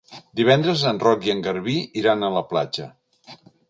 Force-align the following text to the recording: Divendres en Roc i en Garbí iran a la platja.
Divendres 0.39 0.85
en 0.93 1.03
Roc 1.03 1.29
i 1.29 1.35
en 1.35 1.45
Garbí 1.51 1.79
iran 2.05 2.25
a 2.31 2.35
la 2.41 2.47
platja. 2.53 2.93